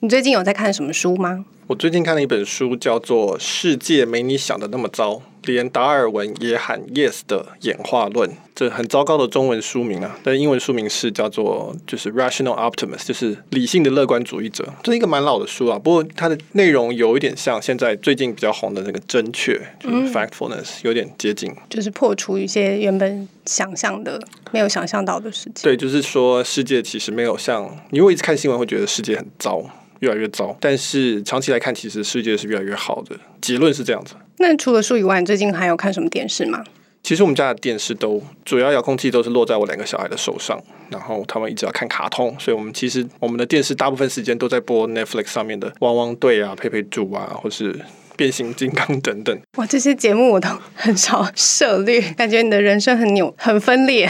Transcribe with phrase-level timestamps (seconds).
[0.00, 1.44] 你最近有在看什么书吗？
[1.66, 5.14] 我最近看了一本书，叫做《世界没你想的那么糟》，
[5.52, 14.66] 连达尔文也喊 yes 的演化论，这很糟糕的中文书名啊，但英文书名是叫做就是 Rational Optimist，就是理性的乐观主义者。
[14.82, 24.20] 这是一个蛮老的书啊，不过它的内容有一点像现在最近比较红的那个真确，就是 factfulness，有点接近，就是破除一些原本想象的
[24.52, 25.62] 没有想象到的事情。
[25.62, 29.64] 对，就是说世界其实没有像你如果一直看新闻会觉得世界很糟。
[30.00, 33.16] 越来越糟，但是长期来看，其实世界是越来越好的。
[33.40, 34.14] 结论是这样子。
[34.38, 36.64] 那除了书以外，你最近还有看什么电视吗？
[37.02, 47.72] 其实我们家的电视都主要遥控器都是落在我两个小孩的手上，然后他们一直要看卡通，所以我们其实我们的电视大部分时间都在播 Netflix 上面的《汪汪队》啊、《佩佩猪》啊，或是
[48.16, 49.40] 《变形金刚》等等。
[49.56, 54.08] 哇，这些节目我都很少涉猎，感觉你的人生很扭、很分裂。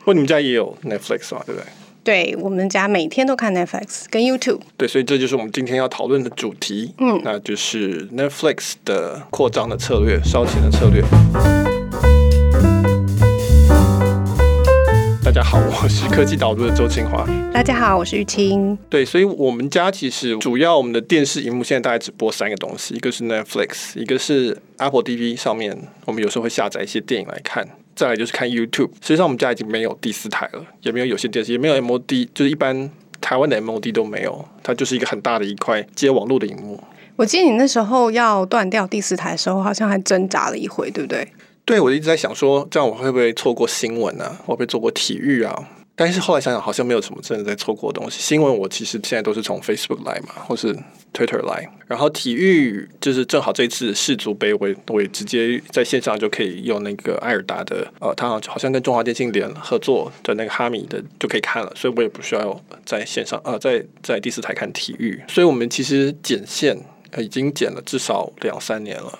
[0.00, 1.64] 不过你们家也有 Netflix 嘛，对不对？
[2.04, 4.58] 对，我们家每天都看 Netflix 跟 YouTube。
[4.76, 6.92] 对，所以这就是我们今天要讨论的主题。
[6.98, 11.00] 嗯，那就是 Netflix 的扩张的策略，烧钱的策略。
[15.24, 17.24] 大家好，我是科技导读的周清华。
[17.54, 18.76] 大家好，我是玉清。
[18.90, 27.68] 对，所以我们家其实主要我们的电视荧幕现在大概只播三个东西，一个是 Netflix，一个是 Apple TV 上面，我们有时候会下载一些电影来看。
[27.94, 32.90] 再来就是看 YouTube，实际上我们家已经没有第四台了，也没有有线电视，也没有 MOD，就是一般
[33.20, 36.82] 台湾的 MOD 都没有，它就是一个很大的一块接网络的荧幕。
[37.16, 41.28] 我记得你那时候要断掉第四台的时候，好像还挣扎了一回，对不对？
[41.64, 44.40] 对，我一直在想说，这样我会不会错过新闻啊？
[44.46, 45.68] 会不会错过体育啊？
[45.94, 48.18] 但是后来想想，好像没有什么真的在错过的东西。
[48.18, 50.74] 新闻我其实现在都是从 Facebook 来嘛，或是
[51.12, 51.70] Twitter 来。
[51.86, 65.22] 然后体育就是正好这次世足杯，我也我也直接在线上就可以用那个爱尔达的，呃，他好像跟中华电信联合作的那个哈米的就可以看了，所以我也不需要在线上呃，在在第四台看体育。
[65.28, 66.76] 所以我们其实剪线
[67.18, 69.18] 已经剪了至少两三年了，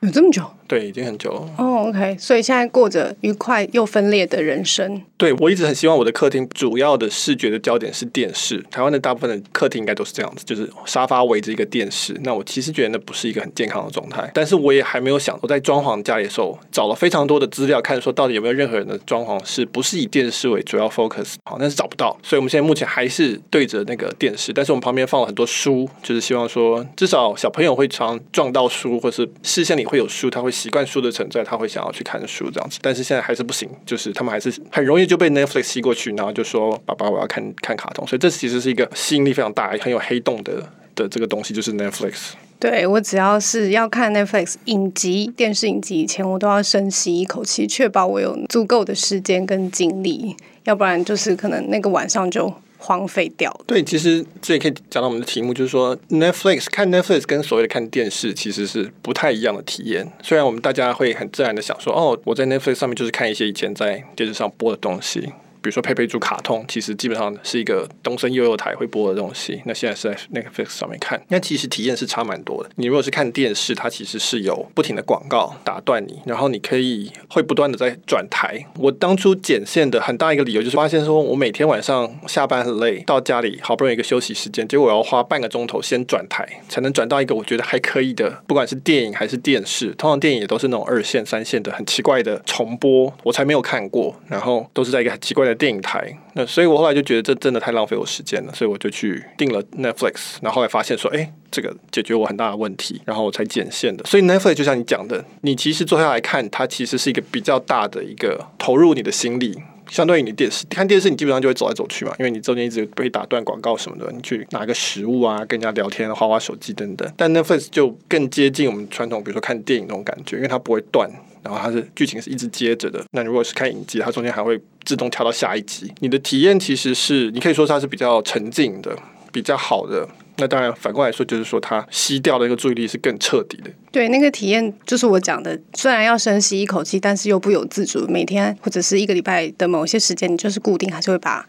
[0.00, 0.42] 有这么久？
[0.66, 1.40] 对，已经很久了。
[1.58, 5.02] 哦、oh，OK，所以现在过着愉快又分裂的人生。
[5.16, 8.62] 对，我一直很希望我的客厅主要的视觉的焦点是电视。
[8.70, 12.18] 台湾的大部分的客厅应该都是这样子，就是沙发围着一个电视。
[12.22, 14.30] 那我其实觉得那不是一个很健康的状态。
[14.34, 21.34] 但是我也还没有想，我在装潢家里的时候找了非常多的资料，看说到底有没有任何人的装潢是不是以电视为主要 focus？
[21.44, 22.16] 好，但是找不到。
[22.22, 31.42] 所以我们现在目前还是对着那个电视，但是我们旁边放了很多书，就是希望说至少小朋友会常撞到书，或是视线里会有书，他会习惯书的存在。
[31.44, 42.30] 他会想要去看书这样子，但是现在还是不行，就是他们还是很容易就被 Netflix 吸过去，然后就说爸爸我要看看卡通，所以这其实是一个吸引力非常大、很有黑洞的的这个东西，就是 Netflix。
[42.58, 52.54] 对，我只要是要看 Netflix 影集、电视影集以前，我都要深吸一口气，确保我有足够的时间跟精力，要不然就是可能那个晚上就。
[52.84, 53.50] 荒废掉。
[53.66, 60.12] 对，其实这也可以讲到我们的题目，就是说 Netflix 看 Netflix 跟所谓的看电视其实是不太一样的体验。
[60.22, 65.32] 虽然我们大家会很自然的想说，哦，我在 Netflix 上面就是看一些以前在电视上播的东西。
[65.64, 69.62] 比如说佩佩猪卡通，其实基本上是一个东森幼幼台会播的东西。
[69.64, 72.68] 那现在是在 Netflix 上面看，那其实体验是差蛮多的。
[72.76, 78.66] 你如果是看电视，它其实是有不停的广告打断你，然后你可以会不断的在转台。
[78.78, 96.16] 我当初剪线的很大一个理由就是发现说，我每天晚上下班很累，到家里好不容易一个休息时间，结果我要花半个钟头先转台，才能转到一个我觉得还可以的，不管是电影还是电视，通常电影也都是那种二线、三线的很奇怪的重播，我才没有看过，然后都是在一个很奇怪的电影台。
[96.34, 100.36] 那所以，我后来就觉得这真的太浪费我时间了，所以我就去订了 Netflix。
[100.40, 104.04] 然后后来发现说，哎，这个解决我很大的问题，然后我才剪线的。
[104.04, 109.56] 所以 Netflix 就像你讲的，你其实坐下来看，它其实是一个比较大的一个投入你的心力，
[109.88, 117.10] 相对于你电视看电视，你基本上就会走来走去嘛，因为你中间一直被打断广告什么的，你去拿个食物啊，跟人家聊天、滑滑手机等等。
[117.16, 121.10] 但 Netflix 就更接近我们传统，比如说看电影那种感觉，因为它不会断。
[121.42, 123.04] 然后它是剧情是一直接着的。
[123.10, 125.92] 那如果是看影集，它中间还会自动跳到下一集。
[126.00, 128.96] 你的体验其实是，你可以说它是比较沉浸的，
[129.30, 130.08] 比较好的。
[130.36, 133.70] 那当然反过来说，就是说它吸掉的一个注意力是更彻底的。
[133.92, 141.46] 对，那个体验就是我讲的，虽然要深吸一口气，但是又不由自主，每天或者是一个礼拜的某些时间，你就是固定还是会把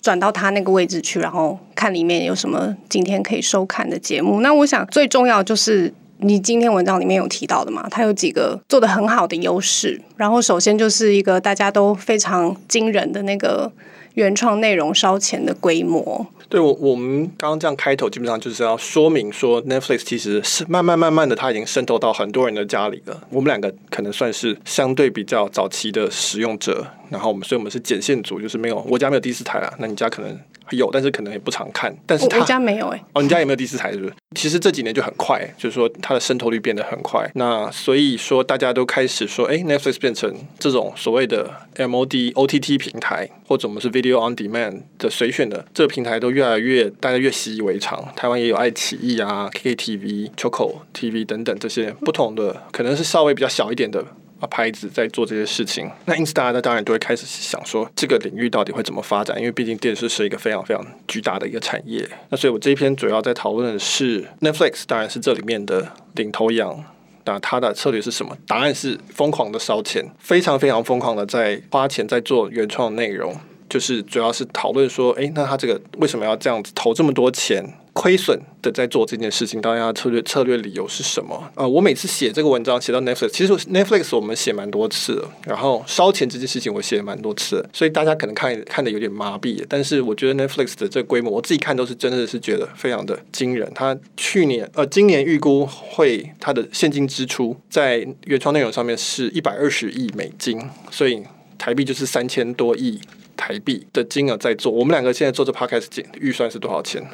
[0.00, 4.40] 转到它那个位置去，然后看里面有什么今天可以收看的节目。
[4.40, 5.92] 那我想最重要就是。
[6.18, 7.86] 你今天文章里面有提到的嘛？
[7.90, 10.00] 它有几个做得很好的优势。
[10.16, 13.70] 然后首先就是一个大家都非常惊人的那个
[14.14, 16.26] 原创内容烧钱的规模。
[16.48, 23.20] 对，我我们刚刚这样开头，基本上就是要说明说，Netflix 其实是慢慢慢慢的，它已经渗透到很多人的家里了。
[23.30, 26.86] 我们两个可能算是相对比较早期的使用者。
[27.10, 29.72] 然后我们，所以我们是剪线组，就是没有我家没有第四台啊。
[29.78, 30.38] 那你家可能
[30.70, 31.94] 有，但是可能也不常看。
[32.06, 33.92] 但是他我家没有哎、欸，哦，你家有没有第四台？
[33.92, 34.14] 是不是？
[34.34, 37.30] 其实这几年就很快，就是说它的渗透率变得很快。
[37.34, 48.12] 那所以说大家都开始说，哎，Netflix 变成这种所谓的 MOD OTT 平台，或者我们是 Video on Demand 的随选的这个平台，都越来越大家越习以为常。
[48.16, 54.04] 台湾也有爱奇艺啊、KKTV、Choco TV 等等这些不同的，可能是稍微比较小一点的。
[54.46, 59.38] 牌子在做这些事情，那因此大家当然都会开始想说，这个领域到底会怎么发展？
[59.38, 62.08] 因为毕竟电视是一个非常非常巨大的一个产业。
[62.30, 66.84] 那所以我这一篇主要在讨论的是 Netflix，当然是这里面的领头羊。
[67.26, 68.36] 那它的策略是什么？
[68.46, 73.34] 答案是疯狂的烧钱，非常非常疯狂的在花钱在做原创内容。
[73.66, 77.64] 就是主要是讨论说，诶，那他这个为什么要这样子投这么多钱，
[77.94, 79.60] 亏损的在做这件事情？
[79.60, 81.50] 当然，策略策略理由是什么？
[81.54, 89.64] 呃，我每次写这个文章写到 Netflix，其实 Netflix 我们写蛮多次了，然后烧钱这件事情我写了蛮多次，所以大家可能看看的有点麻痹。
[89.68, 93.70] 但是我觉得 Netflix 的这个规模，我自己看都是真的是觉得非常的惊人。
[93.74, 100.60] 它去年呃，今年预估会它的现金支出在原创内容上面是一百二十亿美金，
[100.90, 101.22] 所以
[101.56, 103.00] 台币就是三千多亿。
[103.36, 107.04] 台币的金额在做，我们两个现在做这 podcast 预算是多少钱？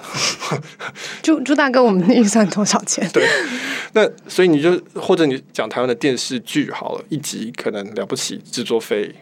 [1.23, 3.09] 朱朱大哥，我们的预算多少钱？
[3.13, 3.27] 对，
[3.93, 9.15] 那所以你就或者你讲台湾的电视剧好了，一集可能了不起，制作费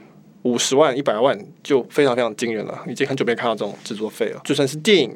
[0.43, 4.41] 五十万、一百万就非常非常惊人了，已经很久没看到这种制作费了。
[4.45, 5.13] 就算是电影，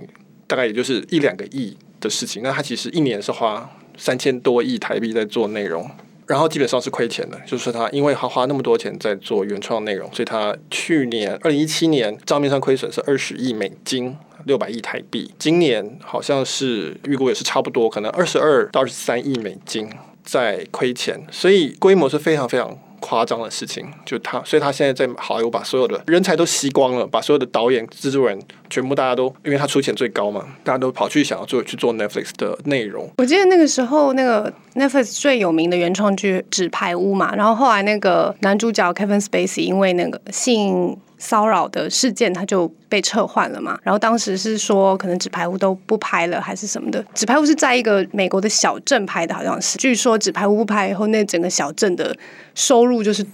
[0.46, 5.90] 大概也就是一两个亿的事情，那他其实一年是花三千多亿台币在做内容。
[6.26, 15.32] 然后基本上是亏钱的，就是他因为他花那么多钱在做原创内容，所以他去年二零一七年账面上亏损是二十亿美金，六百亿台币。
[15.38, 19.88] 今年好像是预估也是差不多，可能二十二到二十三亿美金
[20.24, 22.78] 在亏钱，所以规模是非常非常。
[23.02, 28.40] 夸张的事情，就他，所以他现在在好莱坞把所有的人才都吸光了，把所有的导演、制作人
[28.70, 33.10] 全部大家都，因为他出钱最高嘛，大家都跑去想要做去做 Netflix 的内容。
[33.18, 40.96] 我记得那个时候，那个 Netflix 最有名的原创剧《纸牌屋》嘛，然后后来那个男主角 Kevin Spacey 因为那个性。
[41.22, 43.78] 骚扰的事件，他就被撤换了嘛。
[43.84, 47.02] 然后当时是说，可能纸牌屋都不拍了，还是什么的。
[47.14, 49.78] 纸牌屋是在一个美国的小镇拍的，好像是。
[49.78, 52.12] 据说纸牌屋不拍以后，那整个小镇的
[52.56, 53.24] 收入就是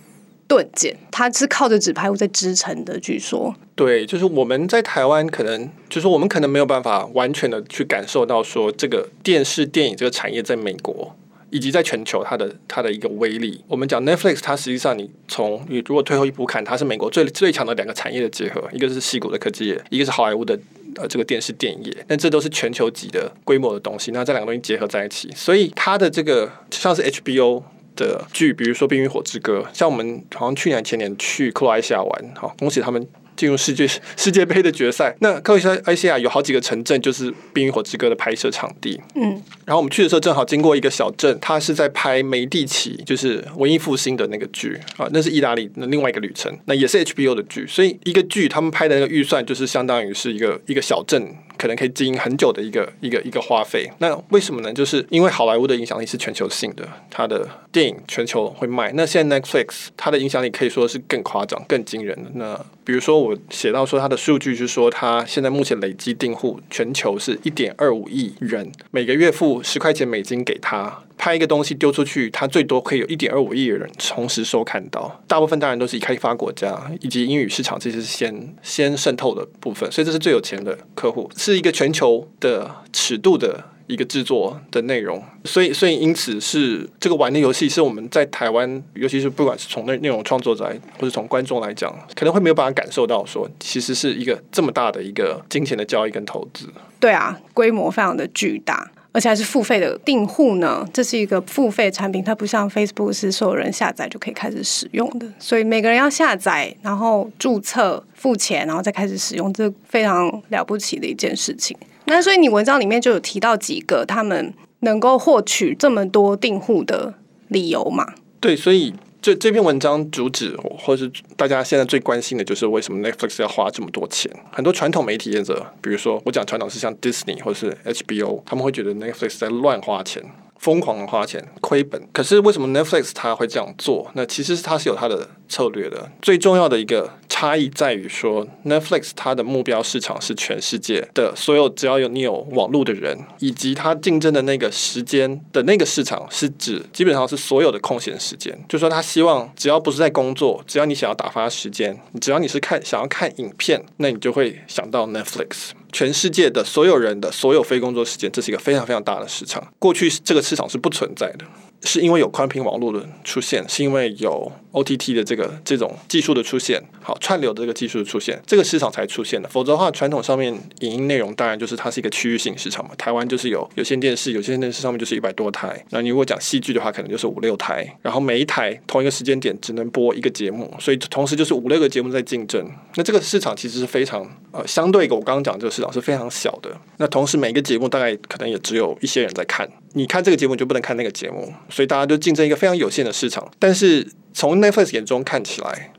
[0.46, 0.94] 顿减。
[1.10, 3.00] 他是靠着纸牌屋在支撑的。
[3.00, 11.16] 据说，对，就是我们在台湾，可能就是我们可能没有办法完全的去感受到说，这个电视电影这个产业在美国。
[11.50, 20.58] 以及在全球它的它的一个威力，我们讲 Netflix，它实际上你从你如果退后一步看，它是美国最最强的两个产业的结合，一个是矽谷的科技业，一个是好莱坞的
[20.96, 27.62] 呃这个电视电影业，但这都是全球级的规模的东西，那这两个东西结合在一起，所以它的这个像是 HBO
[27.96, 33.06] 的剧，比如说《冰与火之歌》，像我们好像去年前年去克罗埃西亚玩，好恭喜他们。
[33.38, 39.00] 进入世界世界杯的决赛，那克罗埃西亚有好几个城镇就是《冰与火之歌》的拍摄场地。
[39.14, 51.36] 嗯，然后我们去的时候正好经过一个小镇，它是在拍梅蒂奇，就是文艺复兴的那个剧啊，那是意大利的另外一个旅程，那也是 HBO 的剧，所以一个剧他们拍的那个预算就是相当于是一个一个小镇。
[51.58, 54.72] 可能可以经营很久的一个一个一个花费，那为什么呢？
[54.72, 58.92] 就是因为好莱坞的影响力是全球性的，它的电影全球会卖。
[58.92, 62.30] 那现在 Netflix 它的影响力可以说是更夸张、更惊人的。
[62.34, 71.02] 那比如说我我写到说它的数据，是说它现在目前累积订户全球是一点二五亿人，每个月付十块钱美金给他。
[71.18, 75.20] 拍一个东西丢出去，它最多可以有一点二五亿人同时收看到。
[75.26, 85.20] 大部分当然都是以开发国家以及英语市场，这些先先渗透的部分，所以这是最有钱的客户，是一个全球的尺度的一个制作的内容。
[85.44, 96.68] 所以，所以因此是这个玩的游戏，是我们在台湾，尤其是不管是从内内容创作者，或者从观众来讲，可能会没有办法感受到说，其实是一个这么大的一个金钱的交易跟投资。
[97.00, 98.88] 对啊，规模非常的巨大。
[99.10, 111.76] 而且还是付费的订户呢，这是一个付费产品，它不像 Facebook 是所有人下载就可以开始使用的，所以每个人要下载，然后注册、付钱，然后再开始使用，这非常了不起的一件事情。
[112.08, 117.14] 那所以你文章里面就有提到几个他们能够获取这么多订户的
[117.48, 118.14] 理由嘛？
[118.40, 118.94] 对，所以。
[119.20, 124.30] 这这篇文章主旨，或是大家现在最关心的就是为什么 Netflix 要花这么多钱？
[124.52, 130.22] 很多传统媒体业者，比如说我讲传统是像 Disney 或是 HBO，他们会觉得 Netflix 在乱花钱，
[130.60, 132.00] 疯狂的花钱，亏本。
[132.12, 134.08] 可是为什么 Netflix 它会这样做？
[134.14, 136.10] 那其实它是有它的策略的。
[136.20, 148.56] 最重要的一个差异在于说，Netflix 它的目标市场是全世界的所有只要有你有网络的人，以及它竞争的那个时间的那个市场是指基本上是所有的空闲时间。
[148.68, 155.70] 就说，他希望只要不是在工作，只要你想要打发时间，只要你是看想要看影片，那你就会想到 Netflix。
[155.90, 159.66] 全世界的所有人的所有非工作时间，这是一个非常非常大的市场。
[159.78, 161.46] 过去这个市场是不存在的。
[161.80, 169.48] 是因为有宽频网络的出现，是因为有 OTT 的这个这种技术的出现，好串流的这个技术的出现，这个市场才出现的。
[169.48, 172.90] 否则的话，传统上面影音内容当然就是它是一个区域性市场嘛。
[172.98, 175.82] 台湾就是有有线电视，有线电视上面就是一百多台。
[175.90, 177.86] 那你如果讲戏剧的话，可能就是五六台。
[178.02, 182.68] 然后每一台同一个时间点只能播一个节目，所以同时就是五六个节目在竞争。
[182.96, 186.70] 那这个市场其实是非常呃相对一个我刚刚讲这个市场是非常小的。
[186.96, 189.68] 那同时每一个节目大概可能也只有一些人在看。
[189.94, 193.50] 你看这个节目就不能看那个节目，所以大家就竞争一个非常有限的市场。
[193.58, 194.06] 但是
[194.38, 195.92] 从 Netflix 眼中看起来，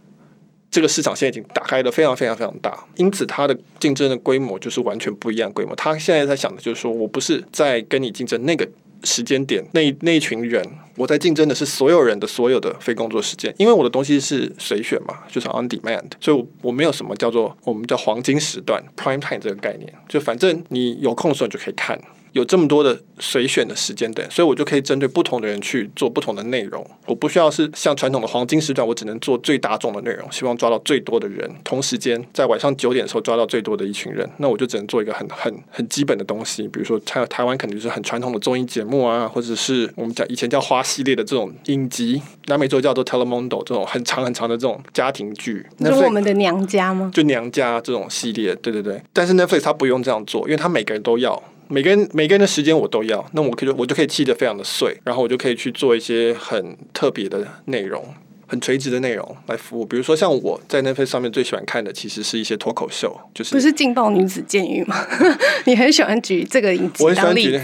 [0.72, 5.76] 这个市场现在已经打开的非常非常非常大，因此它的竞争的规模就是完全不一样规模。
[5.76, 8.66] 他现在在想的就是说，我不是在跟你竞争那个
[9.04, 10.66] 时间点那那一群人，
[10.96, 22.00] 我在竞争的是所有人的所有的非工作时间，因为我的东西是随选嘛，就是 on demand，所以我我没有什么叫做我们叫黄金时段 prime time 这个概念，就反正你有空的时候你就可以看。
[22.34, 26.86] 有这么多的随选的时间点，所以我就可以针对不同的人去做不同的内容。
[27.06, 31.50] 我不需要是像传统的黄金时段，我只能做最大众的内容，希望抓到最多的人。
[31.64, 36.68] 同时间在晚上九点的时候抓到最多的一群人，那我就只能做一个很很很基本的东西。
[36.68, 45.66] 比如说台台湾肯定就是很传统的综艺节目啊，或者是我们讲以前叫花系列的这种影集，南美洲叫做 Telemundo 这种很长很长的这种家庭剧。
[45.78, 47.12] 那是我们的娘家吗？
[47.14, 49.02] 就娘家这种系列，对对对。
[49.12, 51.42] 但是 Netflix 它不用这样做，因为它每个人都要。
[51.72, 58.04] 每个人每个人的时间我都要，那我可以我就可以切得非常的碎，然后我就可以去做一些很特别的内容，
[58.48, 59.86] 很垂直的内容来服务。
[59.86, 65.06] 比如说像我在 Netflix 上面最喜欢看的，其实是一些脱口秀，就是不是劲爆女子监狱吗？
[65.66, 67.60] 你很喜欢举这个例子，我很喜欢举，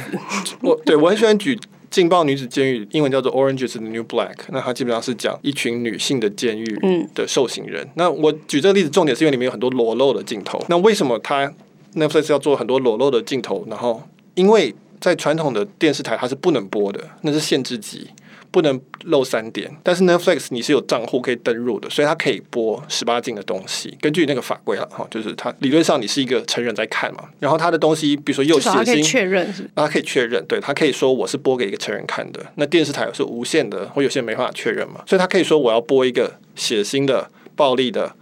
[0.61, 1.59] 我对我很喜欢举
[1.89, 4.35] 劲爆女子监狱，英文叫做 Orange is the New Black。
[4.49, 6.79] 那它基本上是讲一群女性的监狱
[7.15, 7.83] 的受刑人。
[7.83, 10.63] 嗯、那我举这个例子，重点是因为里面有很多裸露的镜头。
[10.69, 11.51] 那为什么它
[11.95, 14.03] ？Netflix 要做很多裸露的镜头，然后
[14.35, 18.09] 因为在传统的电视台它是不能播的，那是限制级，
[18.49, 19.71] 不能露三点。
[19.83, 23.95] 但是 Netflix 你是有账户可以登入的，所以它可以播十八禁的东西。
[24.01, 32.43] 根据那个法规了哈，就是它理论上你是一个成人在看嘛，然后它的东西比如说又血腥，确认是，它可以确认，对，它可以说我是播给一个成人看的。
[32.55, 38.15] 那电视台是无限的，或有些没办法确认嘛，所以它可以说我要播一个血腥的、暴力的。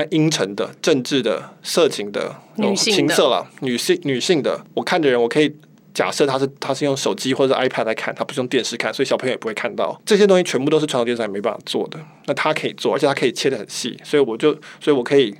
[0.00, 5.54] 哎，阴沉的、政治的、色情的、女性情色了，女性女性的，我看的人，我可以
[5.92, 11.98] 假设他是他是用手机或者 iPad 来看，他不是用电视看，所以小朋友也不会看到这些东西，全部都是传统电视台没办法做的。
[12.24, 15.34] 那他可以做，而且他可以切的很细，所以我就，所以我可以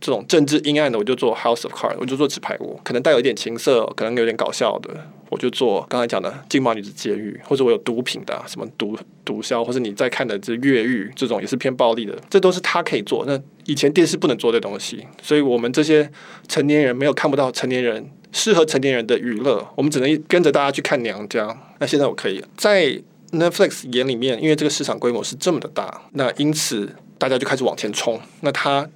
[0.00, 4.90] 这种政治阴暗的，我就做 House of Cards，我就做纸牌屋，可能带有一点情色，可能有点搞笑的。
[5.30, 13.24] 我就做刚才讲的劲爆女子监狱，或者我有毒品的，什么毒毒枭，或者你在看的这越狱这种也是偏暴力的，这都是他可以做。
[13.26, 16.10] 那以前电视不能做的东西，所以我们这些
[16.48, 21.56] 成年人没有看不到成年人适合成年人的娱乐，我们只能跟着大家去看娘家。
[21.78, 28.20] 那现在我可以在 Netflix 眼里面，因为这个市场规模是这么的大，那因此大家就开始往前冲。
[28.40, 28.90] 那他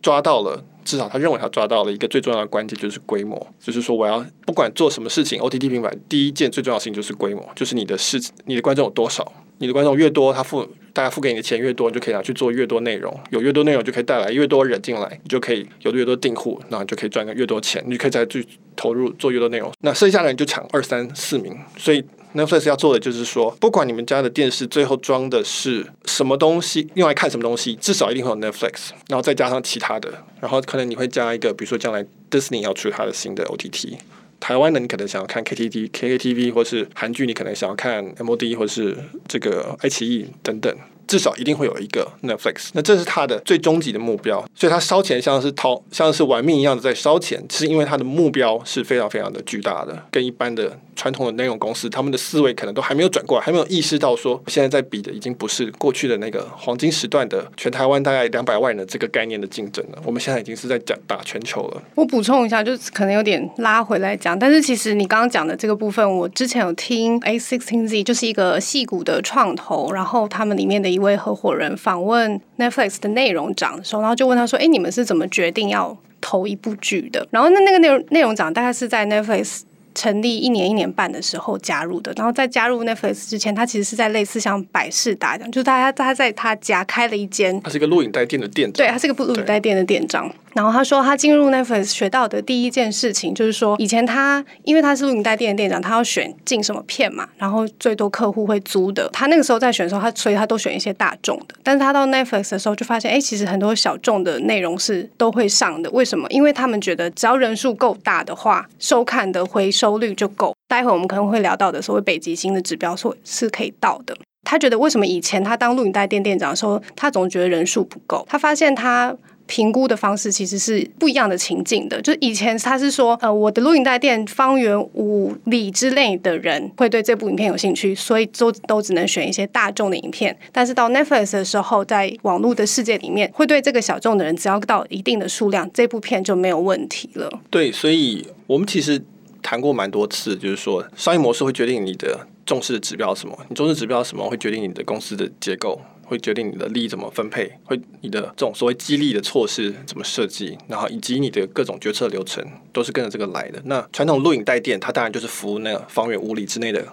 [0.00, 0.64] 抓到了。
[0.84, 3.46] 至少他认为他抓到了一个最重要的关键，就是规模。
[3.60, 9.32] 就是说，我要不管做什么事情，OTT 平台第一件最重要的事情就是规模，就是你的市，你的观众有多少。
[9.58, 13.16] 你的观众越多，他付大家付给你的钱越多，你就可以拿去做越多内容。
[13.30, 19.72] 有越多内容，就可以带来越多人进来，你就可以有越多订户，那你就可以赚个越多钱，你就可以再去投入做越多内容。
[19.82, 22.04] 那剩下的人就抢二三四名，所以。
[22.34, 30.10] Netflix 要做的就是说，不管你们家的电视最后装的是什么东西，用来看什么东西，至少一定会有 Netflix，然后再加上其他的，
[30.40, 33.98] 然后可能你会加一个，比如说将来 Disney 要出它的新的 OTT，
[34.40, 38.96] 台湾的你可能想要看 KTV、KKTV，或是韩剧，你可能想要看 MOD 或是
[39.28, 40.74] 这个爱奇艺等等。
[41.06, 61.82] 至少一定会有一个 Netflix，那这是他的最终极的目标，所以他烧钱像是掏，像是玩命一样的在烧钱，是因为他的目标是非常非常的巨大的，跟一般的传统的内容公司，他们的思维可能都还没有转过来，还没有意识到说现在在比的已经不是过去的那个黄金时段的全台湾大概两百万人的这个概念的竞争了，我们现在已经是在讲打全球了。
[61.94, 70.91] 我补充一下，就是可能有点拉回来讲，但是其实你刚刚讲的这个部分，我之前有听 A16Z，就是一个戏骨的创投，然后他们里面的。
[70.92, 79.62] 一位合伙人访问 Netflix 的内容长的时候，然后就问他说：“哎，你们是怎么决定要投一部剧的？”然后那那个内容内容长大概是在 Netflix
[79.94, 82.12] 成立一年一年半的时候加入的。
[82.16, 90.30] 然后在加入 Netflix 之前，他其实是在类似像百事达这样，就是他他在他家开了一间，他是一个录影带店的店长，对，他是一个录影带店的店长。
[90.54, 99.08] 然后他说，他进入 Netflix 学到的第一件事情就是说，以前他因为他是录影带店的店长，他要选进什么片嘛，然后最多客户会租的。
[99.12, 101.54] 他那个时候在选的时候，他所以他都选一些大众的。
[101.62, 105.90] 但是他到 Netflix 的时候就发现，哎，其实很多小众的内容是都会上的。
[105.90, 106.28] 为什么？
[106.28, 110.54] 因为他们觉得只要人数够大的话，收看的回收率就够。
[110.68, 114.14] 待会我们可能会聊到的所谓北极星的指标，是是可以到的。
[114.44, 118.26] 他觉得为什么以前他当录影带店店长的时候，他总觉得人数不够。
[118.28, 119.16] 他发现他。
[119.46, 130.36] 评估的方式其实是不一样的情境的，就以前他是说，呃，我的录影带店方圆五里之内的人会对这部影片有兴趣，所以都都只能选一些大众的影片。
[130.52, 137.30] 但是到 Netflix 的时候，在网络的世界里面，会对这个小众的人，只要到一定的数量，这部片就没有问题了。
[137.50, 139.02] 对，所以我们其实
[139.42, 145.80] 谈过蛮多次，就是说商业模式会决定你的重视的指标是什么，你重视指标是什么会决定你的公司的结构。
[146.12, 153.58] 会决定你的利益怎么分配，会你的这种所谓激励的措施怎么设计，然后以及你的各种决策流程都是跟着这个来的。
[153.64, 156.86] 那传统录影带店，它当然就是服务那个方圆五里之内的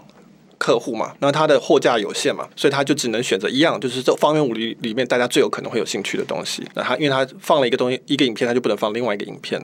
[0.58, 1.14] 客户嘛。
[1.20, 6.64] 那它的货架有限嘛，所以它就只能选择一样，就是这方圆五里里面大家最有可能会有兴趣的东西。
[6.76, 9.62] 那它因为它放了一个东西，一个影片，它就不能放另外一个影片。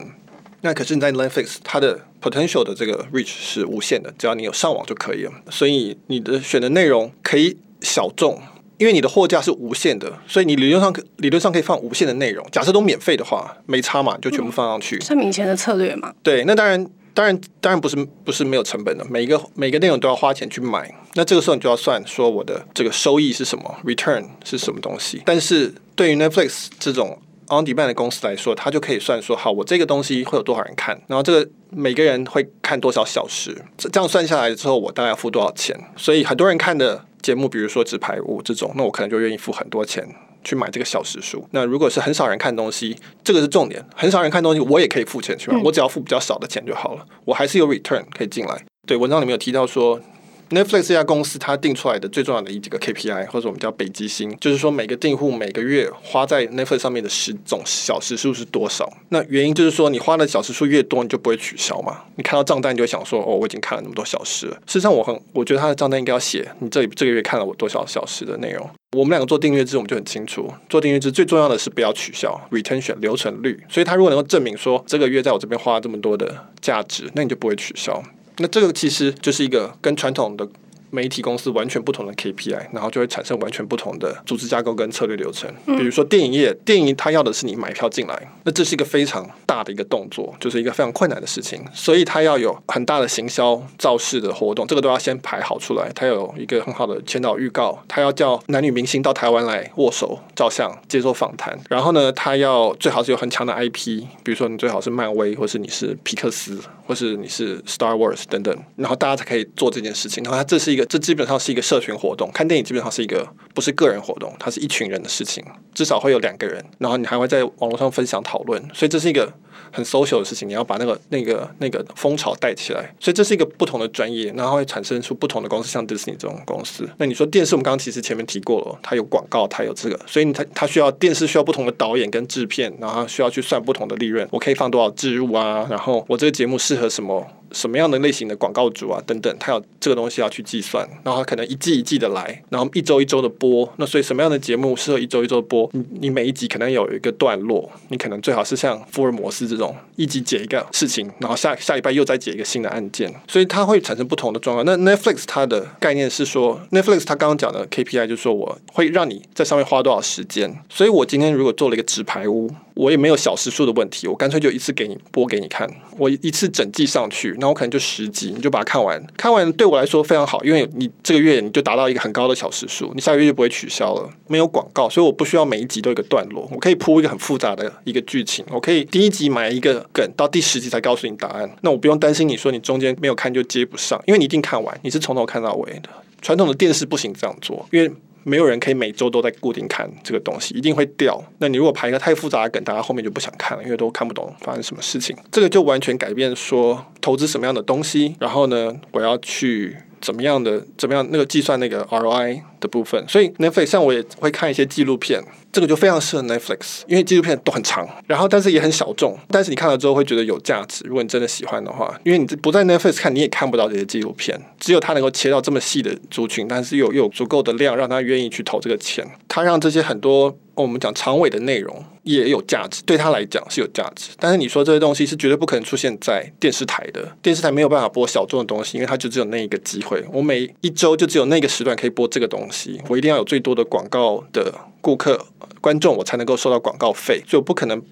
[0.60, 5.32] 那可是你在 Netflix，它的 potential 的这个 reach 是无限的，只要你有上网就可以了。
[5.50, 8.38] 所以你的选的内容可以小众。
[8.78, 12.46] 因为你的货架是无限的，所以你理论上可理论上可以放无限的内容。
[12.52, 15.00] 假设都免费的话，没差嘛，就全部放上去。
[15.00, 16.12] 像以前的策略嘛。
[16.22, 19.04] 对，那当然，当然，当然不是不是没有成本的。
[19.08, 20.94] 每一个每个内容都要花钱去买。
[21.14, 25.22] 那这个时候你就要算说我的这个收益是什么，return 是什么东西。
[25.24, 27.18] 但是对于 Netflix 这种
[27.48, 35.74] on demand 的公司来说，它就可以算说，好，我这个东西会有多少人看，然后这个每个人会看多少小时，这这样算下来之后，我大概要付多少钱。
[35.96, 37.06] 所以很多人看的。
[37.26, 40.06] 节目，比如说《纸牌屋》这种，那我可能就愿意付很多钱
[40.44, 41.44] 去买这个小时数。
[41.50, 48.64] 那如果是很少人看东西，这个是重点，很少人看东西，我也可以付钱去买，我只要付比较少的钱就好了，我还是有 return 可以进来。
[48.86, 50.00] 对，文章里面有提到说。
[50.50, 58.88] Netflix 这家公司，它定出来的最重要的一几个 KPI，或者我们叫北极星，就是说每个订户每个月花在 Netflix 上面的时总小时数是多少。
[59.08, 62.04] 那原因就是说，你花的小时数越多，你就不会取消嘛。
[62.14, 64.54] 你看到账单，你就会想说，哦，我已经看了那么多小时了。
[64.66, 68.68] 事实上，我很我觉得他的账单应该要写，你这里这个月看了我多少小时的内容。
[68.96, 73.60] 我们两个做订阅制，我们就很清楚，做订阅制最重要的是不要取消 retention 留存率。
[73.68, 78.00] 所以，他如果能够证明说这个月在我这边花了这么多的价值，那你就不会取消。
[78.38, 80.46] 那这个其实就是一个跟传统的
[80.90, 85.52] 媒体公司完全不同的 KPI，然后就会产生完全不同的组织架构跟策略流程。
[85.66, 95.90] 比如说电影业，电影它要的是你买票进来，那这是一个非常大的一个动作，就是一个非常困难的事情，所以它要有很大的行销造势的活动，这个都要先排好出来。
[95.94, 110.22] 它有一个很好的前导预告，它要叫男女明星到台湾来握手、照相、接受访谈，然后呢，它要最好是有很强的 IP，比如说你最好是漫威，或是你是皮克斯，或是你是 Star Wars 等等，然后大家才可以做这件事情。
[110.24, 110.86] 然后它这是一个。
[110.86, 119.32] 这基本上是一个社群活动，看电影基本上是一个不是个人活动，它是一群人的事情，至少会有两个人，然后你还会在网络上分享讨论，所以这是一个
[119.72, 126.88] 很 social 的事情，你要把那个那个那个风潮带起来，所以这是一个不同的专业，然后会产生出不同的公司，像 Disney 这种公司。
[126.98, 137.26] 那你说电视，我们刚刚其实前面提过了，它有广告，它有这个，所以它它需要电视需要不同的导演跟制片，然后需要去算不同的利润，我可以放多少置入啊，然后我这个节目适合什么？
[137.56, 143.66] 什么样的类型的广告主啊，等等，他有这个东西要去计算，然后他可能一季一季的来，然后一周一周的播。
[143.76, 145.68] 那所以什么样的节目适合一周一周播？
[145.72, 154.66] 你你每一集可能有一个段落，你可能最好是像福尔摩斯这种一集解一个事情，然后下下礼拜又再解一个新的案件，所以它会产生不同的状况。
[154.66, 160.54] 那 Netflix 它的概念是说，Netflix 它刚刚讲的 KPI 就是说我会让你在上面花多少时间。
[160.68, 162.50] 所以我今天如果做了一个纸牌屋。
[162.76, 169.02] 我也没有小时数的问题，我干脆就一次给你播给你看，我一次整季上去，那我可能就十集，你就把它看完。
[169.16, 174.10] 看完对我来说非常好，因为你这个月你就达到一个很高的小时数，你下个月就不会取消了。
[174.28, 181.50] 没有广告，所以我不需要每一集都有一个段落，我可以铺一个很复杂的一个剧情，我可以第一集埋一个梗，到第十集才告诉你答案。
[181.62, 185.88] 那我不用担心你说你中间没有看就接不上，因为你一定看完，你是从头看到尾的。
[186.20, 187.90] 传统的电视不行这样做，因为。
[188.28, 191.22] 没有人可以每周都在固定看这个东西，一定会掉。
[191.38, 195.16] 那你如果排一个太复杂的梗，大家后面就不想看了，因为都看不懂发生什么事情。
[195.30, 203.04] 这个就完全改变说投资什么样的东西，然后呢，我要去怎么样的怎么样那个计算那个 ROI 的部分。
[203.06, 205.22] 所以 Netflix 像我也会看一些纪录片，
[205.56, 210.84] 这个就非常适合 Netflix，因为纪录片都很长，然后但是也很小众，但是你看了之后会觉得有价值。
[210.86, 220.36] 如果你真的喜欢的话，因为你不在 Netflix 看，你也看不到这些纪录片，只有它能够切到这么细的族群，但是又又有足够的量让他愿意去投这个钱，他让这些很多。
[220.56, 224.12] 我们讲长尾的内容也有价值，对他来讲是有价值。
[224.18, 230.02] 但是你说这些东西是绝对不可能出现在电视台的，电视台没有办法播小众的东西，因为它就只有那一个机会。
[230.10, 234.50] 我每一周就只有那个时段可以播这个东西，我一定要有最多的广告的
[234.86, 235.20] 顾客
[235.60, 237.82] 观众，我才能够收到广告费，所以我不可能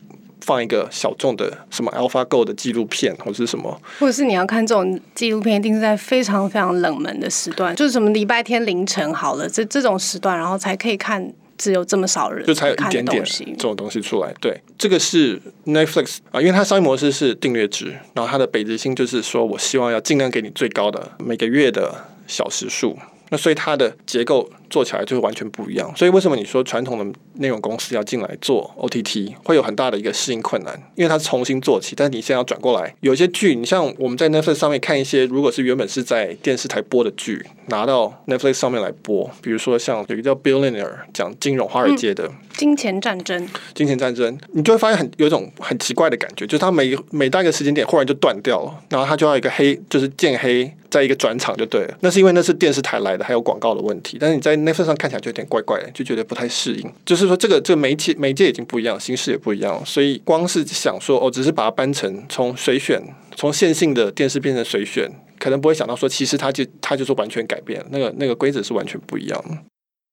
[0.43, 11.35] 放一个小众的什么 AlphaGo 的纪录片或者是什么，或者是你要看这种纪录片，一定是在非常非常冷门的时段，就是什么礼拜天凌晨好了，这这种时段，然后才可以看。
[11.57, 14.35] 只有这么少人，就才有一点点这种东西出来。
[14.41, 21.95] 对，这个是 Netflix 啊，因为它商业模式是订阅制，然后它的北极星就是说我希望要尽量给你最高的每个月的
[22.27, 22.99] 小时数，
[23.35, 24.49] 那所以它的结构。
[24.71, 30.75] 做起来就会完全不一样，所以为什么你说传统的内容公司要进来做 OTT 会有很大的一个适应困难？
[30.97, 51.99] 因为它是重新做起，但是你现在要转过来，有一些剧，你像我们在 Netflix 上面看一些，如果是原本是在电视台播的剧，拿到 Netflix 上面来播，比如说像有一个叫 Billionaire 讲金融华尔街的、嗯、金钱战争，金钱战争，你就会发现很有一种很奇怪的感觉，就是它每每到一个时间点忽然就断掉了，然后它就要一个黑，就是渐黑，在一个转场就对了。
[52.03, 56.89] 那是因为那是电视台来的，还有广告的问题，但是你在那份上看起来就有点怪怪的，就觉得不太适应。
[57.05, 63.03] 就是说，这个这媒介媒介已经不一样，形式也不一样，所以光是想说哦，只是把它搬成从随选，
[63.35, 69.59] 从线性的电视变成随选，可能不会想到说，其实它就它就是完全改变，那个那个规则是完全不一样的。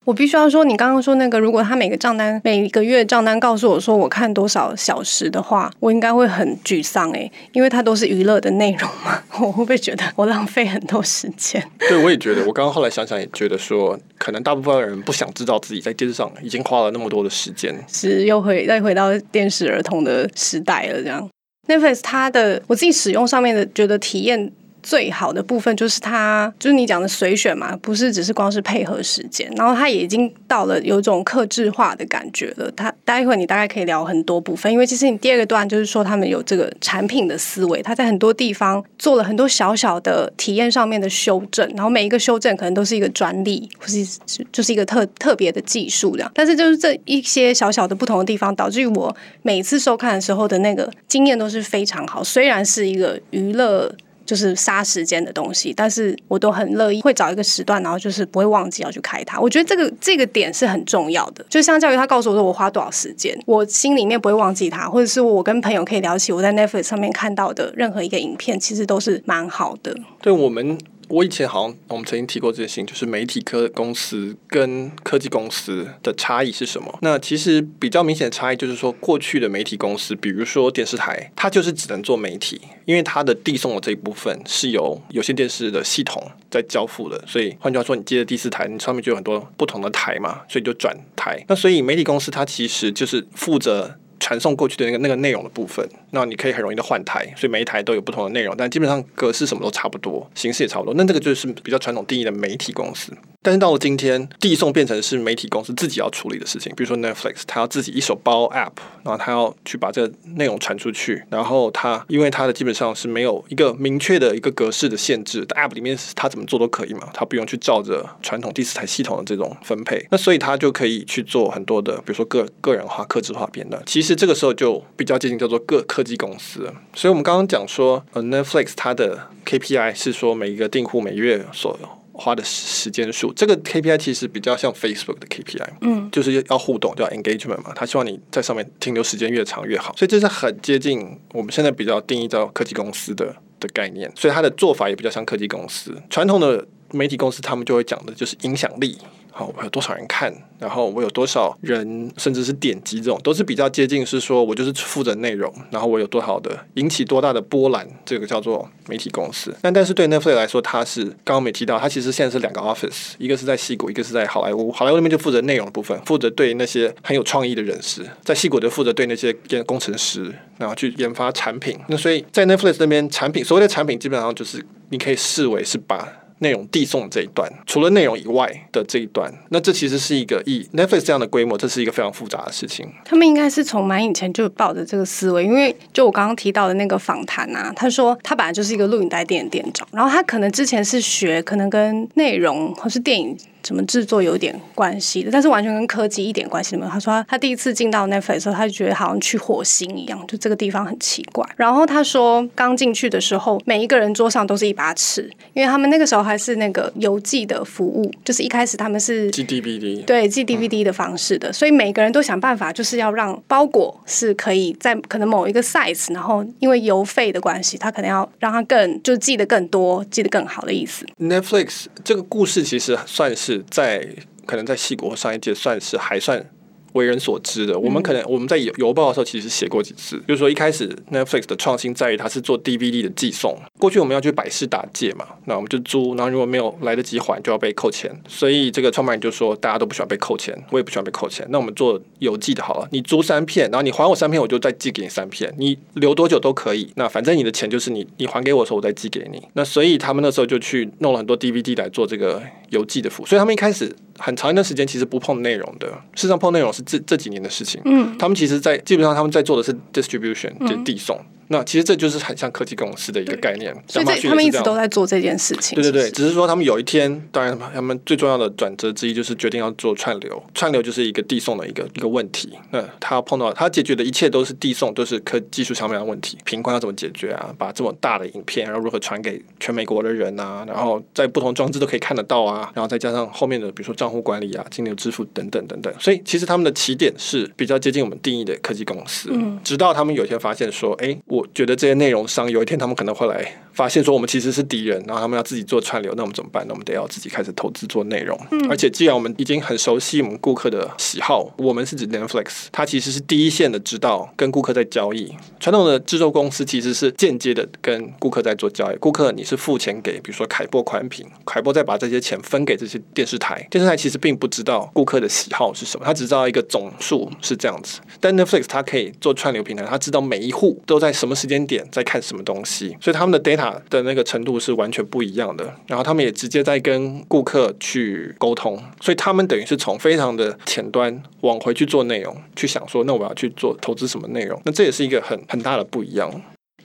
[0.04, 11.64] 我必须要说，你刚刚说那个，如果他每个账单每个月账单告诉我说我看多少小时的话，我应该会很沮丧诶，因为它都是娱乐的内容嘛， 我会不会觉得我浪费很多时间？
[11.88, 12.44] 对，我也觉得。
[12.48, 21.00] 我刚刚后来想想，也觉得说，可能大部分人不想知道自己在电视上已经花了那么多的时间，是又回再回到电视儿童的时代了。
[21.04, 21.30] 这样
[21.68, 24.52] ，Netflix 它的我自己使用上面的觉得体验。
[24.84, 32.72] 最好的部分就是它，就是你讲的随选嘛，不是只是光是配合时间，然后它也已经到了有一种克制化的感觉了。
[32.72, 44.06] 它待会你大概可以聊很多部分，因为其实你第二个段就是说他们有这个产品的思维，它在很多地方做了很多小小的体验上面的修正，然后每一个修正可能都是一个专利，或是
[44.52, 46.32] 就是一个特特别的技术这样。
[46.34, 53.94] 但是就是这一些小小的不同的地方，导致于我每次收看的时候的那个经验都是非常好，虽然是一个娱乐。
[54.32, 59.38] 就是杀时间的东西，但是我都很乐意会找一个时段，然后就是不会忘记要去开它。
[59.38, 69.94] 我觉得这个这个点是很重要的，就相较于他告诉我说我花多少时间，我心里面不会忘记它，或者是我跟朋友可以聊起我在 Netflix 上面看到的任何一个影片，其实都是蛮好的。
[70.22, 70.78] 对我们。
[71.12, 76.98] 我以前好像我们曾经提过这件事情，就是媒体科公司跟科技公司的差异是什么？
[77.02, 91.44] 那其实比较明显的差异就是说，过去的媒体公司，比如说电视台，它就是只能做媒体，因为它的递送的这一部分是由有线电视的系统在交付的，所以换句话说，你接的第四台，你上面就有很多不同的台嘛，所以就转台。
[91.50, 93.98] 那所以媒体公司它其实就是负责。
[94.22, 100.94] 传送过去的那个那个内容的部分，那你可以很容易的换台，所以每一台都有不同的内容，但基本上格式什么都差不多，形式也差不多。
[100.94, 103.12] 那这个就是比较传统定义的媒体公司。
[103.44, 106.72] 但是到了今天，递送变成是媒体公司自己要处理的事情。
[106.76, 123.82] 比如说 Netflix，它要自己一手包 App，然后它要去把这个内容传出去，然后它因为它的基本上是没有一个明确的一个格式的限制，App 里面它怎么做都可以嘛，它不用去照着传统第四台系统的这种分配，那所以它就可以去做很多的，比如说个个人化、客制化片段。
[123.88, 126.72] 其实这个时候就比较接近叫做各科技公司。
[126.94, 131.78] 所以我们刚刚讲说，呃，Netflix 它的 KPI 是说每一个订户每月所。
[132.14, 145.96] 花的时间数，这个 KPI 其实比较像 Facebook 的 KPI，嗯，就是要互动，叫 engagement 嘛，他希望你在上面停留时间越长越好，所以这是很接近我们现在比较定义到科技公司的的概念，所以它的做法也比较像科技公司。
[146.12, 148.96] 传统的媒体公司他们就会讲的就是影响力。
[149.34, 159.56] 好，我有多少人看，然后我有多少人，甚至是点击这种，都是比较接近，是说我就是负责内容，然后我有多少的引起多大的波澜，这个叫做媒体公司。
[159.62, 164.70] 但但是对 Netflix 来说，它是刚刚没提到，它其实现在是两个 office，一个是在西谷，一个是在好莱坞。
[164.72, 169.34] 好莱坞那边就负责内容部分，负责对那些很有创意的人士；在西谷就负责对那些
[169.66, 171.80] 工程师，然后去研发产品。
[171.88, 176.06] 那所以在 Netflix 那边，产品所谓的产品基本上就是你可以视为是把。
[176.42, 182.92] 内容递送这一段，除了内容以外的这一段，那这其实是一个以 Netflix 这样的规模，这是一个非常复杂的事情。
[183.06, 193.38] 他们应该是从蛮以前就抱着这个思维，因为就我刚刚提到的那个访谈啊，他说他本来就是一个录影带店店长，然后他可能之前是学，可能跟内容或是电影。
[193.64, 196.92] 什么制作有点关系的，但是完全跟科技一点关系都没有。
[196.92, 201.48] 他说他，第一次进到 Netflix 的时候，他就觉得好像去火星一样，就这个地方很奇怪。
[201.56, 221.06] 然后他说刚进去的时候，每一个人桌上都是一把尺，因为他们那个时候还是那个邮寄的服务，就是一开始他们是寄 DVD，对，寄 DVD 的方式的，嗯，所以每个人都想办法，就是要让包裹是可以在可能某一个 size，然后因为邮费的关系，他可能要让它更就寄得更多，寄得更好的意思。
[221.20, 223.51] Netflix 这个故事其实算是。
[223.70, 224.08] 在
[224.46, 226.46] 可能在矽谷上一届算是还算
[226.94, 227.80] 为人所知的。
[227.80, 233.58] 我们可能我们在邮邮报的时候其实写过几次，就是说一开始 Netflix 的创新在于它是做 DVD 的寄送。
[233.80, 238.12] 过去我们要去百事打借嘛，那我们就租，然后如果没有来得及还，就要被扣钱。
[238.28, 241.46] 所以这个创办人就说，大家都不喜欢被扣钱，我也不喜欢被扣钱。
[241.50, 246.92] 那我们做邮寄的好了，你租三片，然后你还我三片，我就再寄给你三片，你留多久都可以。
[246.96, 249.42] 那反正你的钱就是你你还给我的时候，我再寄给你。
[249.54, 253.26] 那所以他们那时候就去弄了很多 DVD 来做这个邮寄的服务。
[253.26, 257.82] 所以他们一开始很长一段时间其实不碰内容的，事实上碰内容是这这几年的事情。
[257.86, 261.18] 嗯，他们其实在基本上他们在做的是 distribution，就是递送。
[261.18, 265.76] 嗯那其实这就是很像科技公司的一个概念，所以他们一直都在做这件事情。
[265.76, 272.54] 对对对，只是说他们有一天，当然他们最重要的转折之一就是决定要做串流，串流就是一个递送的一个一个问题。
[272.72, 277.54] 那他要碰到他解决的一切都是递送，都是科技术上面的问题，频宽要怎么解决啊？
[277.58, 280.64] 把这么大的影片，然后如何传给全美国的人啊？
[280.66, 282.72] 然后在不同装置都可以看得到啊？
[282.74, 285.94] 然后再加上后面的比如说账户管理啊、金流支付等等等等。
[286.00, 292.28] 所以其实他们的起点是比较接近我们定义的科技公司，嗯，直到他们有一天发现说，哎，我觉得这些内容。
[292.28, 296.66] 商有一天他们可能会来发现说我们其实是敌人，然后他们要自己做串流，那我们怎么办？
[296.68, 298.40] 那我们得要自己开始投资做内容。
[298.52, 298.70] 嗯。
[298.70, 305.34] 而且既然我们已经很熟悉我们顾客的喜好，我们是指 Netflix，它其实是第一线的知道跟顾客在交易。
[305.60, 308.96] 传统的制作公司其实是间接的跟顾客在做交易。
[308.98, 318.00] 顾客你是付钱给，比如说凯波宽频，凯波再把这些钱分给这些电视台，电视台其实并不知道顾客的喜好是什么，他只知道一个总数是这样子。
[318.20, 325.74] 但 Netflix 它可以做串流平台，他知道每一户都在什么时间点在看什么东西，所以他们的 data 的那个程度是完全不一样的。
[325.88, 334.62] 然后他们也直接在跟顾客去沟通，所以他们等于是从非常的前端往回去做内容，去想说，那我要去做投资什么内容？
[334.66, 336.42] 那这也是一个很很大的不一样。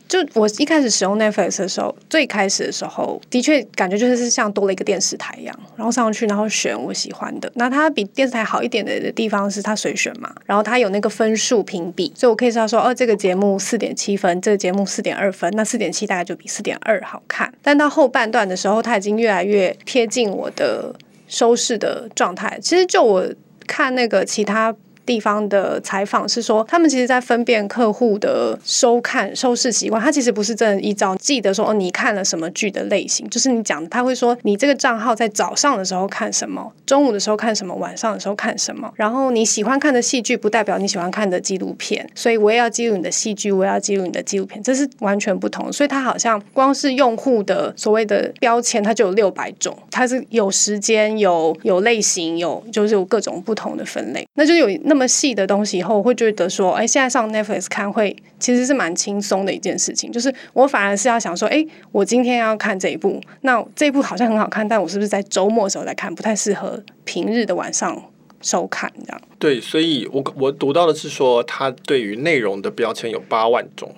[0.09, 7.51] 就我一开始使用 Netflix 的时候，最开始的时候，的确感觉就是像多了一个电视台一样，然后上去，然后选我喜欢的。
[7.55, 17.53] 那它比电视台好一点的地方是它随选嘛，然后它有那个分数评比，所以我可以知道说，哦，这个节目四点七分，这个节目四点二分，那四点七大概就比四点二好看。
[17.62, 20.95] 但到后半段的时候，它已经越来越贴近我的
[21.27, 22.59] 收视的状态。
[22.62, 23.27] 其实就我
[23.66, 24.75] 看那个其他。
[25.07, 45.73] 地方的采访是说，他们其实，在分辨客户的收看收视习惯，他其实不是真的依照记得说，哦，你看了什么剧的类型，就是你讲，他会说，你这个账号在早上的时候看什么，中午的时候看什么，晚上的时候看什么，然后你喜欢看的戏剧，不代表你喜欢看的纪录片，所以我也要记录你的戏剧，我也要记录你的纪录片，这是完全不同。
[45.73, 54.95] 所以他好像光是用户的所谓的标签，它就有六百种，它是有时间、有有类型、有就是有各种不同的分类，那就有那。
[54.96, 60.11] 那么细的东西以后，我会觉得说，哎，现在上 Netflix 看会其实是蛮轻松的一件事情。
[60.11, 68.02] 就是我反而是要想说，哎，我今天要看这一部，那这一部好像很好看，但我是不是在周末的时候来看，不太适合平日的晚上
[68.40, 69.20] 收看这样？
[69.38, 73.94] 对，所以我我读到的是说，它对于内容的标签有八万种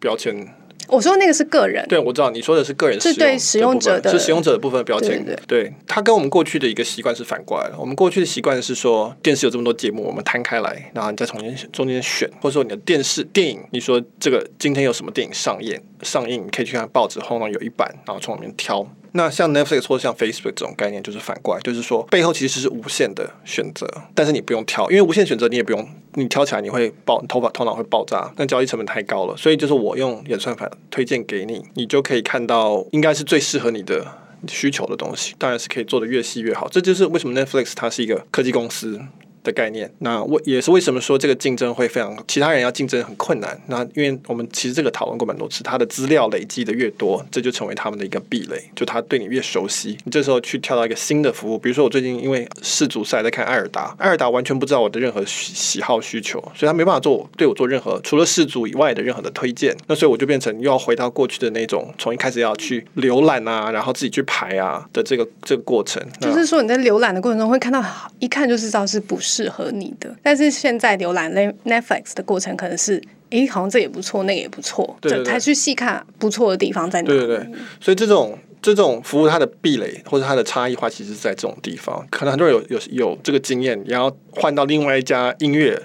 [0.00, 0.48] 标签。
[0.92, 5.24] 我说那个是个人，对，我知道你说的是个人使用，是对使用者的，是使用者的部分的标签。
[5.24, 7.76] 对，对，对，对，它跟我们过去的一个习惯是反过来的。
[7.78, 18.86] 我们过去的习惯是说，电视有这么多节目，我们摊开来，然后你再从中间中间选，或者说你的电视电影，你说这个今天有什么电影上映，上映你可以去看报纸后呢有一版，然后从里面挑。
[19.12, 34.06] 那像 Netflix 或者像 Facebook 这种概念就是反过来，就是说背后其实是无限的选择，但是你不用挑，因为无限选择你也不用，你挑起来你会爆，头发头脑会爆炸，那交易成本太高了，所以就是我用演算法推荐给你，你就可以看到应该是最适合你的
[34.48, 39.00] 需求的东西，当然是可以做得越细越好，这就是为什么 Netflix 它是一个科技公司。
[39.42, 39.90] 的概念。
[39.98, 43.60] 那为也是为什么说这个竞争会非常，其他人要竞争很困难。
[43.66, 48.62] 那因为我们其实这个讨论过蛮多次，他的资料累积的越多，这就成为他们的一个壁垒。
[48.74, 59.76] 就他对你越熟悉，你这时候去跳到一个新的服务，比如说我最近因为世足赛在看艾尔达，艾尔达完全不知道我的任何喜好需求，所以他没办法做对我做任何除了世足以外的任何的推荐。
[59.86, 66.02] 那所以我就变成又要回到过去的那种，从一开始要去浏览啊，然后自己去排啊的这个这个过程。
[66.20, 67.82] 就是说你在浏览的过程中会看到，
[68.18, 70.14] 一看就知道是不是适合你的。
[70.22, 71.32] 但是现在浏览
[71.64, 77.18] Netflix 的过程可能是，诶，好像这也不错，那个也不错，对，对，对，才去细看不错的地方在哪里。
[77.18, 77.48] 对对对，
[77.80, 82.06] 所以这种这种服务它的壁垒或者它的差异化，其实是在这种地方。
[82.10, 85.80] 可能很多人有有有这个经验，然后换到另外一家音乐。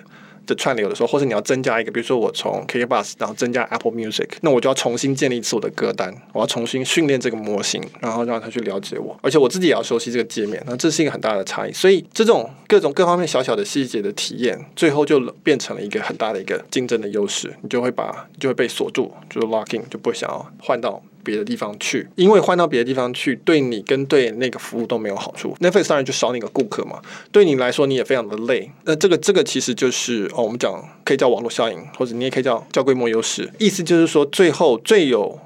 [0.47, 11.71] 的串流的时候，或者你要增加一个，比如说我从 K Bus 然后增加 Apple Music，那我就要重新建立一次我的歌单，我要重新训练这个模型，然后让他去了解我，而且我自己也要熟悉这个界面，那这是一个很大的差异。
[11.73, 21.01] 所以这种各种各方面小小的细节的体验，最后就变成了一个很大的一个竞争的优势，你就会把就会被锁住，就是 locking，就不想要换到。
[21.27, 25.53] 别的地方去，因为换到别的地方去，对你跟对那个服务都没有好处。
[25.59, 27.01] Netflix 当然就少你个顾客嘛，
[27.33, 28.71] 对你来说你也非常的累。
[28.85, 33.51] 那这个这个其实就是哦，我们讲可以叫网络效应，或者你也可以叫叫规模优势。
[33.59, 35.37] 意思就是说，最后最有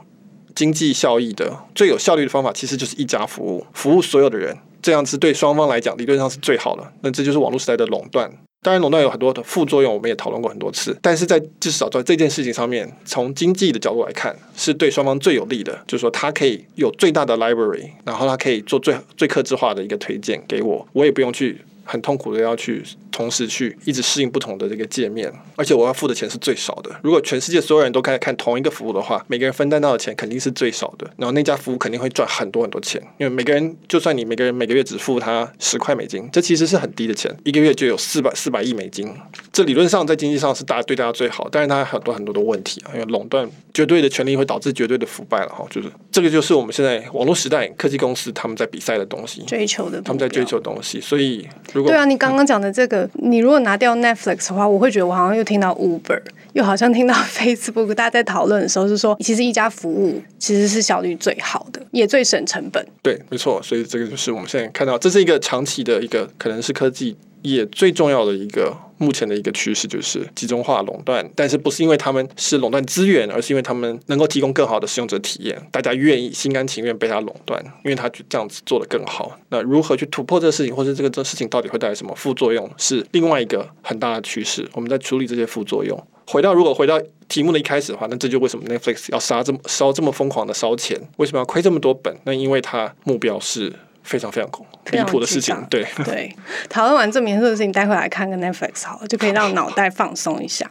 [0.54, 6.94] 经济效益的、最有效率的方法，其实就是一家服务，服务所有的人，这样子对双方来讲理论上是最好的。
[7.02, 8.32] 那这就是网络时代的垄断。
[8.64, 10.96] 当然，垄断有很多的副作用，我们也讨论过很多次。
[11.02, 15.84] 但是在至少在这件事情上面，从经济的角度来看，是对双方最有利的。
[15.88, 21.60] 就是说，他可以有最大的 library，然后他可以做最最克制化的一个推荐给我，我也不用去。
[21.84, 26.90] 很痛苦的要去同时去一直适应不同的这个界面，而且我要付的钱是最少的。
[27.04, 31.10] 如果全世界所有人都开始看同一个服务的话，每个人分担到的钱肯定是最少的。
[31.18, 39.14] 然后那家服务肯定会赚很多很多钱，因为每个人就算你每个人每个月只付他十块美金，这其实是很低的钱，一个月就有四百四百亿美金。
[39.52, 45.66] 这理论上在经济上是大家对大家最好，但是它很多很多的问题啊，因为垄断绝对的权利会导致绝对的腐败了哈。
[45.70, 51.46] 就是这个就是我们现在网络时代科技公司他们在比赛的东西，追求的，他们在追求的东西，所以。
[51.74, 56.22] 对啊，你刚刚讲的这个，你如果拿掉 Netflix 的话，我会觉得我好像又听到 Uber，
[56.54, 62.86] 又好像听到 Facebook，大家在讨论的时候是说，其实一家服务其实是效率最好的，也最省成本。
[63.02, 67.16] 对，没错，所以这个就是我们现在看到，这是一个长期的一个，可能是科技。
[67.42, 79.38] 也最重要的一个目前的一个趋势就是集中化垄断，但是不是因为他们是垄断资源，而是因为他们能够提供更好的使用者体验，大家愿意心甘情愿被他垄断，因为他就这样子做得更好。
[79.50, 84.68] 那如何去突破这个事情，或者这个这事情到底会带来什么副作用，是另外一个很大的趋势。
[84.74, 86.00] 我们在处理这些副作用。
[86.28, 90.98] 回到如果回到题目的一开始的话，那这就为什么 Netflix 要杀这么烧这么疯狂的烧钱？
[91.18, 92.16] 为什么要亏这么多本？
[92.24, 93.74] 那因为它目标是。
[94.04, 96.36] 非常非常恐离谱的事情，对对。
[96.70, 100.70] 讨论完这名事情，待会来看个 Netflix 好了，就可以让脑袋放松一下。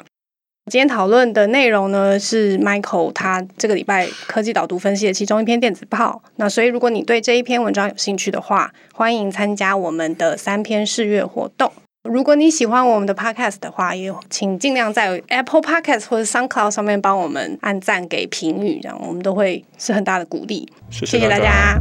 [0.71, 6.23] 今天讨论的内容呢，是 Michael 他这个礼拜科技导读分析的其中一篇电子报。
[6.37, 11.73] 那所以，如果你对这一篇文章有兴趣的话，欢迎参加我们的三篇试阅活动。
[12.09, 20.71] 如果你喜欢我们的 Podcast 的话，也请尽量在 Apple Podcast 或者 SoundCloud 上面帮我们按赞给评语，这样我们都会是很大的鼓励。
[20.89, 21.81] 谢谢，谢谢大家。